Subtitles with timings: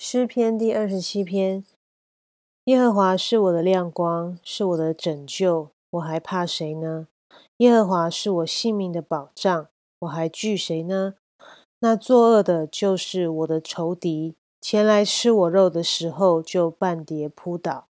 [0.00, 1.64] 诗篇第二十七篇：
[2.66, 7.08] 耶和华是我的亮光，是我的拯救，我还怕谁呢？
[7.56, 11.16] 耶和华是我性命的保障，我还惧谁呢？
[11.80, 17.88] 那作恶的，就是我的仇敌，前来吃我肉的时候，就半跌扑倒。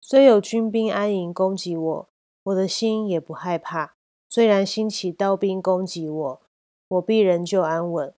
[0.00, 2.08] 虽有军兵安营攻击我，
[2.42, 3.94] 我的心也不害怕。
[4.28, 6.40] 虽然兴起刀兵攻击我，
[6.88, 8.12] 我必仍旧安稳。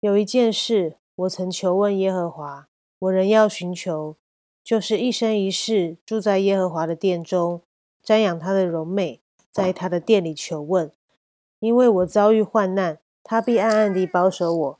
[0.00, 0.96] 有一件事。
[1.20, 2.66] 我曾求问耶和华，
[2.98, 4.16] 我仍要寻求，
[4.64, 7.60] 就是一生一世住在耶和华的殿中，
[8.02, 9.20] 瞻仰他的荣美，
[9.52, 10.90] 在他的殿里求问。
[11.58, 14.78] 因为我遭遇患难，他必暗暗地保守我，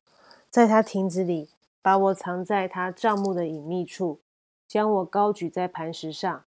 [0.49, 1.51] 在他亭子里
[1.83, 4.21] 把我藏在他帐幕的隐秘处，
[4.67, 6.45] 将我高举在磐石上。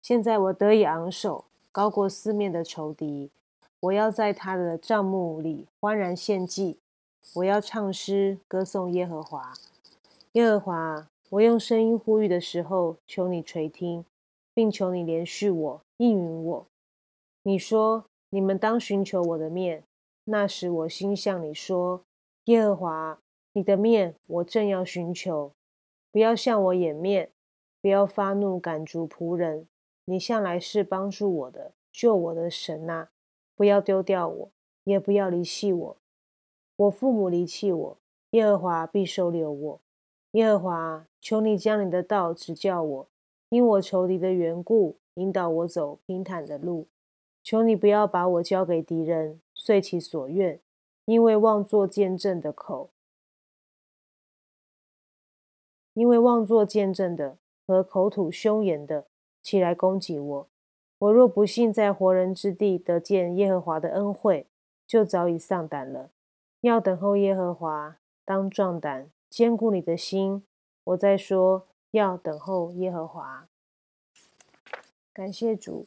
[0.00, 3.30] 现在我得以昂首，高过四面的仇敌。
[3.78, 6.78] 我要在他的帐幕里欢然献祭。
[7.34, 9.54] 我要唱诗歌颂耶和华，
[10.32, 14.04] 耶和华，我用声音呼吁的时候，求你垂听，
[14.52, 16.66] 并求你连续我应允我。
[17.44, 19.84] 你说你们当寻求我的面，
[20.24, 22.02] 那时我心向你说：
[22.44, 23.18] 耶和华，
[23.54, 25.52] 你的面我正要寻求，
[26.10, 27.30] 不要向我掩面，
[27.80, 29.66] 不要发怒赶逐仆人。
[30.04, 33.08] 你向来是帮助我的、救我的神呐，
[33.56, 34.50] 不要丢掉我，
[34.84, 35.96] 也不要离弃我。
[36.76, 37.98] 我父母离弃我，
[38.30, 39.80] 耶和华必收留我。
[40.32, 43.08] 耶和华，求你将你的道指教我，
[43.50, 46.86] 因我仇敌的缘故，引导我走平坦的路。
[47.42, 50.60] 求你不要把我交给敌人，遂其所愿，
[51.04, 52.90] 因为妄作见证的口，
[55.92, 59.06] 因为妄作见证的和口吐凶言的
[59.42, 60.48] 起来攻击我。
[61.00, 64.46] 我若不幸在活人之地得见耶和华的恩惠，
[64.86, 66.10] 就早已丧胆了。
[66.62, 70.44] 要等候耶和华，当壮胆，坚固你的心。
[70.84, 73.48] 我在说，要等候耶和华。
[75.12, 75.86] 感谢主，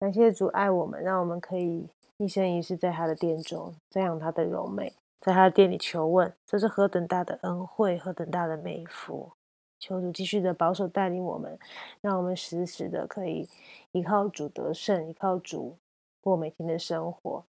[0.00, 9.30] 感谢主爱我们，让我们可以一生一世在他的殿中瞻仰他的柔美，在他的殿里求问，这是何等大的恩惠，何等大的美福！
[9.78, 11.56] 求主继续的保守带领我们，
[12.00, 13.48] 让我们时时的可以
[13.92, 15.76] 依靠主得胜，依靠主。
[16.26, 17.44] 过每天的生活，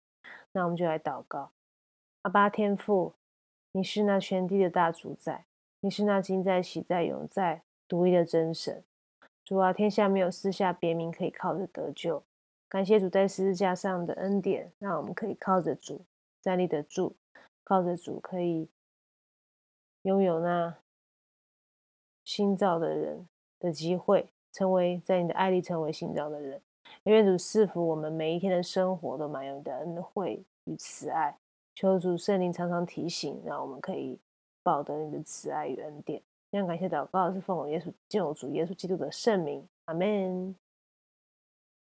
[0.53, 1.51] 那我们就来祷告。
[2.21, 3.15] 阿巴天父，
[3.73, 5.47] 你是那全地的大主宰，
[5.81, 8.85] 你是那今在、喜在、永在、独一的真神。
[9.43, 12.23] 主啊，天下没有私下别名可以靠着得救。
[12.69, 16.05] 感谢主在十字架上的恩典，让我们可以靠着主
[16.43, 17.17] 站立得住，
[17.65, 18.69] 靠着主可以
[20.03, 20.77] 拥有那
[22.23, 23.27] 新造的人
[23.59, 26.61] 的机会，成为在你的爱里成为新造的人。
[27.05, 31.37] 愿主赐福我们每一天的生活，都满有你的恩惠与慈爱。
[31.75, 34.19] 求主圣灵常常提醒，让我们可以
[34.63, 36.21] 报得你的慈爱与恩典。
[36.51, 40.57] 非常感谢祷告是奉我耶稣救主耶稣基督的圣名，阿门。